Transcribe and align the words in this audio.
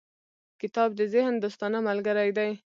•کتاب 0.61 0.89
د 0.99 1.01
ذهن 1.13 1.33
دوستانه 1.43 1.79
ملګری 1.87 2.29
دی. 2.37 2.51